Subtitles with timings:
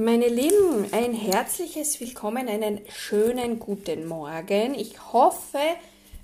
[0.00, 4.76] Meine Lieben, ein herzliches Willkommen, einen schönen guten Morgen.
[4.76, 5.58] Ich hoffe,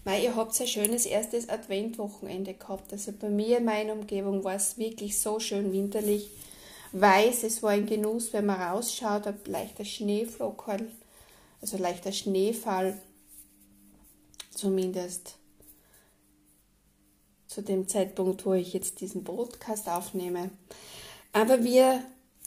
[0.05, 2.93] weil ihr habt ein schönes erstes Adventwochenende gehabt.
[2.93, 6.31] Also bei mir in meiner Umgebung war es wirklich so schön winterlich.
[6.93, 10.87] Weiß, es war ein Genuss, wenn man rausschaut, ein leichter Schneeflockerl,
[11.61, 13.03] also leichter Schneefall,
[14.55, 15.35] zumindest
[17.49, 20.51] zu dem Zeitpunkt, wo ich jetzt diesen Podcast aufnehme.
[21.33, 22.05] Aber wir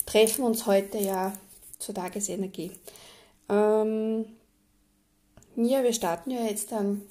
[0.07, 1.37] treffen uns heute ja
[1.77, 2.71] zur Tagesenergie.
[3.49, 4.25] Ähm,
[5.55, 7.03] ja, wir starten ja jetzt dann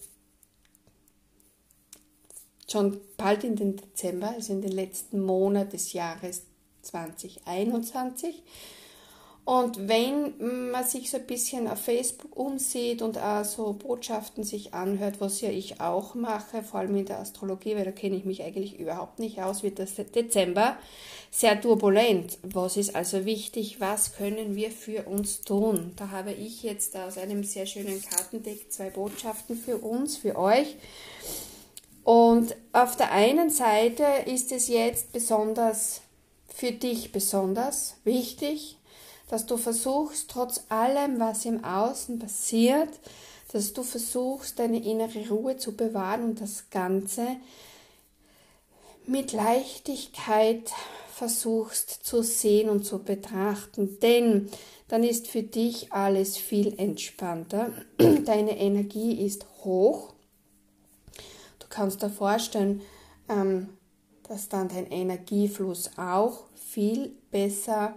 [2.68, 6.42] schon bald in den Dezember, also in den letzten Monat des Jahres
[6.82, 8.42] 2021.
[9.46, 14.74] Und wenn man sich so ein bisschen auf Facebook umsieht und auch so Botschaften sich
[14.74, 18.24] anhört, was ja ich auch mache, vor allem in der Astrologie, weil da kenne ich
[18.24, 20.76] mich eigentlich überhaupt nicht aus, wird das Dezember
[21.30, 22.38] sehr turbulent.
[22.42, 23.80] Was ist also wichtig?
[23.80, 25.92] Was können wir für uns tun?
[25.94, 30.74] Da habe ich jetzt aus einem sehr schönen Kartendeck zwei Botschaften für uns, für euch.
[32.02, 36.00] Und auf der einen Seite ist es jetzt besonders
[36.48, 38.76] für dich besonders wichtig,
[39.28, 42.90] dass du versuchst, trotz allem, was im Außen passiert,
[43.52, 47.36] dass du versuchst, deine innere Ruhe zu bewahren und das Ganze
[49.06, 50.72] mit Leichtigkeit
[51.12, 54.50] versuchst zu sehen und zu betrachten, denn
[54.88, 57.72] dann ist für dich alles viel entspannter.
[57.98, 60.12] Deine Energie ist hoch.
[61.58, 62.82] Du kannst dir vorstellen,
[63.28, 63.70] ähm,
[64.28, 67.96] dass dann dein Energiefluss auch viel besser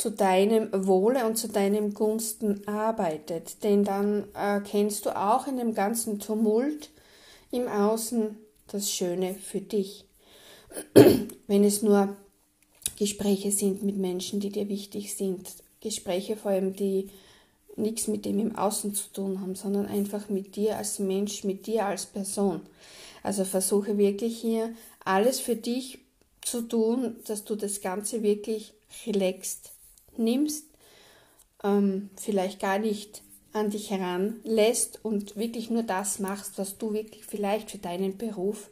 [0.00, 3.62] zu deinem Wohle und zu deinem Gunsten arbeitet.
[3.62, 6.88] Denn dann erkennst du auch in dem ganzen Tumult
[7.50, 8.34] im Außen
[8.68, 10.06] das Schöne für dich.
[11.46, 12.16] Wenn es nur
[12.98, 15.46] Gespräche sind mit Menschen, die dir wichtig sind,
[15.82, 17.10] Gespräche vor allem, die
[17.76, 21.66] nichts mit dem im Außen zu tun haben, sondern einfach mit dir als Mensch, mit
[21.66, 22.62] dir als Person.
[23.22, 24.72] Also versuche wirklich hier
[25.04, 25.98] alles für dich
[26.40, 28.72] zu tun, dass du das Ganze wirklich
[29.06, 29.72] relaxed
[30.20, 30.66] nimmst,
[31.64, 33.22] ähm, vielleicht gar nicht
[33.52, 38.70] an dich heranlässt und wirklich nur das machst, was du wirklich vielleicht für deinen Beruf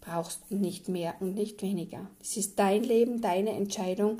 [0.00, 2.08] brauchst und nicht mehr und nicht weniger.
[2.20, 4.18] Es ist dein Leben, deine Entscheidung.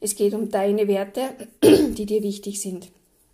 [0.00, 2.90] Es geht um deine Werte, die dir wichtig sind.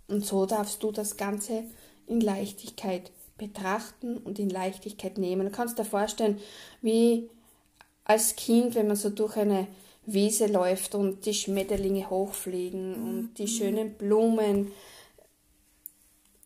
[0.09, 1.65] Und so darfst du das Ganze
[2.07, 5.47] in Leichtigkeit betrachten und in Leichtigkeit nehmen.
[5.47, 6.39] Du kannst dir vorstellen,
[6.83, 7.29] wie
[8.05, 9.67] als Kind, wenn man so durch eine
[10.07, 14.73] Wiese läuft und die Schmetterlinge hochfliegen und die schönen Blumen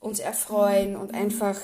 [0.01, 1.59] uns erfreuen und einfach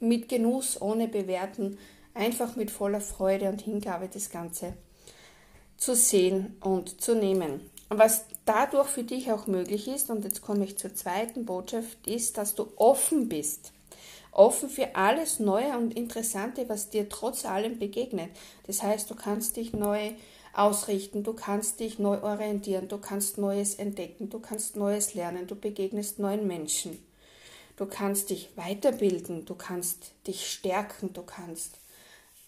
[0.00, 1.78] mit Genuss, ohne Bewerten,
[2.14, 4.74] einfach mit voller Freude und Hingabe das Ganze
[5.76, 7.60] zu sehen und zu nehmen.
[7.88, 12.06] Und was dadurch für dich auch möglich ist, und jetzt komme ich zur zweiten Botschaft,
[12.06, 13.72] ist, dass du offen bist
[14.38, 18.30] offen für alles Neue und Interessante, was dir trotz allem begegnet.
[18.66, 20.12] Das heißt, du kannst dich neu
[20.52, 25.56] ausrichten, du kannst dich neu orientieren, du kannst Neues entdecken, du kannst Neues lernen, du
[25.56, 27.04] begegnest neuen Menschen.
[27.76, 31.78] Du kannst dich weiterbilden, du kannst dich stärken, du kannst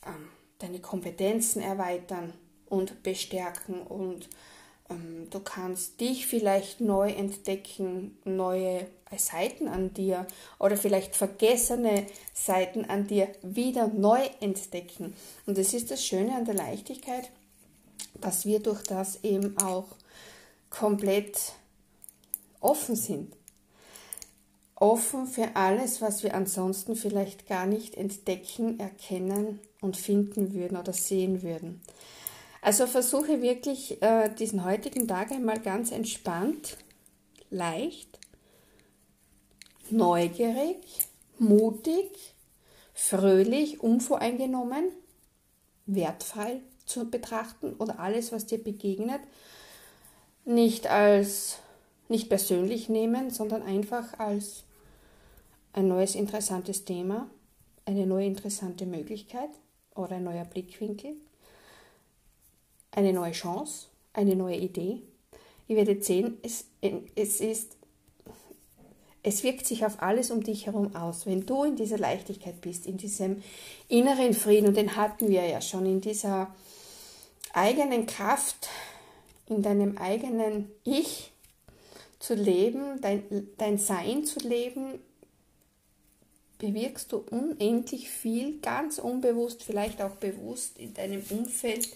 [0.07, 0.29] ähm,
[0.59, 2.33] deine Kompetenzen erweitern
[2.67, 4.29] und bestärken und
[5.31, 8.87] du kannst dich vielleicht neu entdecken, neue
[9.17, 10.27] Seiten an dir
[10.59, 15.15] oder vielleicht vergessene Seiten an dir wieder neu entdecken.
[15.47, 17.31] Und das ist das Schöne an der Leichtigkeit,
[18.21, 19.87] dass wir durch das eben auch
[20.71, 21.55] komplett
[22.61, 23.37] offen sind.
[24.77, 30.93] Offen für alles, was wir ansonsten vielleicht gar nicht entdecken, erkennen und finden würden oder
[30.93, 31.83] sehen würden.
[32.63, 36.77] Also versuche wirklich äh, diesen heutigen Tag einmal ganz entspannt,
[37.49, 38.19] leicht,
[39.89, 40.79] neugierig,
[41.39, 42.35] mutig,
[42.93, 44.91] fröhlich, unvoreingenommen,
[45.87, 49.21] wertfrei zu betrachten oder alles, was dir begegnet,
[50.45, 51.59] nicht als
[52.09, 54.65] nicht persönlich nehmen, sondern einfach als
[55.73, 57.31] ein neues interessantes Thema,
[57.87, 59.51] eine neue interessante Möglichkeit
[59.95, 61.15] oder ein neuer Blickwinkel
[62.93, 65.03] eine neue Chance, eine neue Idee.
[65.69, 66.67] Ihr werdet sehen, es,
[67.15, 67.77] es ist
[69.23, 71.27] es wirkt sich auf alles um dich herum aus.
[71.27, 73.43] Wenn du in dieser Leichtigkeit bist, in diesem
[73.89, 76.55] inneren Frieden, und den hatten wir ja schon, in dieser
[77.53, 78.69] eigenen Kraft,
[79.47, 81.33] in deinem eigenen Ich
[82.19, 85.01] zu leben, dein, dein Sein zu leben,
[86.59, 91.89] bewirkst du unendlich viel, ganz unbewusst, vielleicht auch bewusst in deinem Umfeld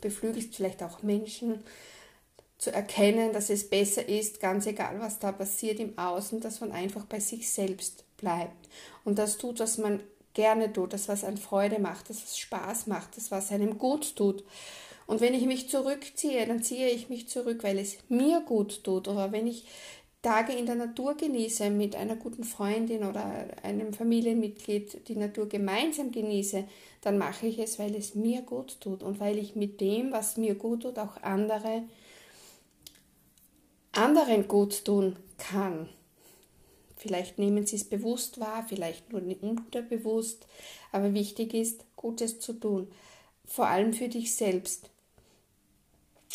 [0.00, 1.62] beflügelst vielleicht auch Menschen
[2.58, 6.72] zu erkennen, dass es besser ist, ganz egal was da passiert im Außen, dass man
[6.72, 8.68] einfach bei sich selbst bleibt
[9.04, 10.00] und das tut, was man
[10.34, 14.16] gerne tut, das was einem Freude macht, das was Spaß macht, das was einem gut
[14.16, 14.44] tut.
[15.08, 19.08] Und wenn ich mich zurückziehe, dann ziehe ich mich zurück, weil es mir gut tut.
[19.08, 19.64] Oder wenn ich
[20.28, 26.12] Tage in der Natur genieße, mit einer guten Freundin oder einem Familienmitglied die Natur gemeinsam
[26.12, 26.64] genieße,
[27.00, 30.36] dann mache ich es, weil es mir gut tut und weil ich mit dem, was
[30.36, 31.84] mir gut tut, auch andere
[33.92, 35.88] anderen gut tun kann.
[36.98, 40.46] Vielleicht nehmen sie es bewusst wahr, vielleicht nur unterbewusst,
[40.92, 42.92] aber wichtig ist, Gutes zu tun,
[43.46, 44.90] vor allem für dich selbst.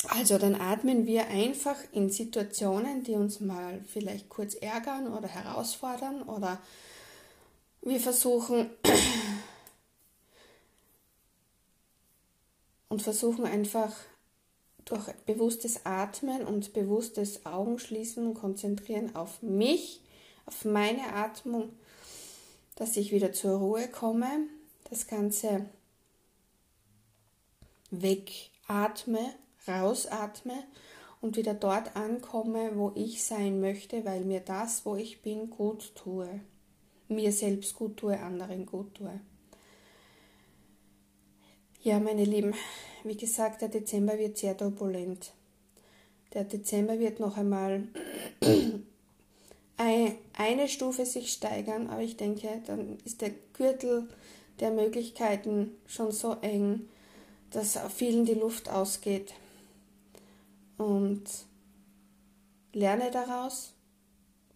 [0.09, 6.23] Also dann atmen wir einfach in Situationen, die uns mal vielleicht kurz ärgern oder herausfordern
[6.23, 6.59] oder
[7.81, 8.69] wir versuchen
[12.89, 13.93] und versuchen einfach
[14.85, 20.01] durch bewusstes Atmen und bewusstes Augenschließen und Konzentrieren auf mich,
[20.45, 21.69] auf meine Atmung,
[22.75, 24.47] dass ich wieder zur Ruhe komme,
[24.89, 25.65] das Ganze
[27.91, 29.33] wegatme
[29.67, 30.63] rausatme
[31.21, 35.95] und wieder dort ankomme, wo ich sein möchte, weil mir das, wo ich bin, gut
[35.95, 36.41] tue.
[37.07, 39.19] Mir selbst gut tue, anderen gut tue.
[41.81, 42.53] Ja, meine Lieben,
[43.03, 45.33] wie gesagt, der Dezember wird sehr turbulent.
[46.33, 47.87] Der Dezember wird noch einmal
[49.77, 54.09] eine Stufe sich steigern, aber ich denke, dann ist der Gürtel
[54.59, 56.89] der Möglichkeiten schon so eng,
[57.51, 59.33] dass vielen die Luft ausgeht
[60.77, 61.23] und
[62.73, 63.73] lerne daraus,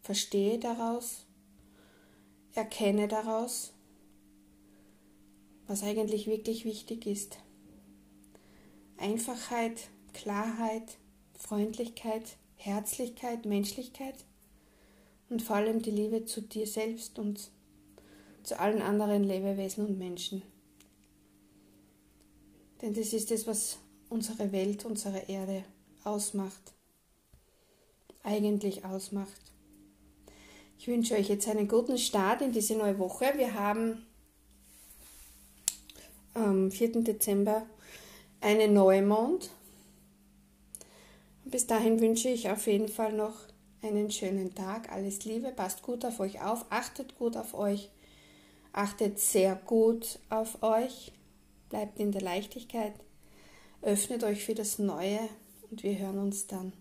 [0.02, 1.26] verstehe daraus,
[2.54, 3.74] erkenne daraus,
[5.68, 7.40] was eigentlich wirklich wichtig ist.
[8.98, 10.98] Einfachheit, Klarheit,
[11.38, 14.16] Freundlichkeit, Herzlichkeit, Menschlichkeit
[15.30, 17.52] und vor allem die Liebe zu dir selbst und
[18.44, 20.42] zu allen anderen Lebewesen und Menschen.
[22.82, 23.78] Denn das ist es, was
[24.10, 25.66] unsere Welt, unsere Erde
[26.08, 26.74] ausmacht.
[28.24, 29.42] Eigentlich ausmacht.
[30.80, 33.34] Ich wünsche euch jetzt einen guten Start in diese neue Woche.
[33.36, 34.06] Wir haben
[36.34, 37.04] am 4.
[37.04, 37.66] Dezember
[38.42, 39.50] einen Neumond.
[41.46, 43.36] Bis dahin wünsche ich auf jeden Fall noch
[43.82, 44.92] einen schönen Tag.
[44.92, 47.90] Alles Liebe, passt gut auf euch auf, achtet gut auf euch,
[48.74, 51.12] achtet sehr gut auf euch,
[51.70, 52.94] bleibt in der Leichtigkeit,
[53.82, 55.20] öffnet euch für das Neue
[55.70, 56.74] und wir hören uns dann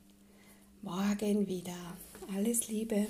[0.83, 1.97] morgen wieder.
[2.35, 3.07] Alles Liebe.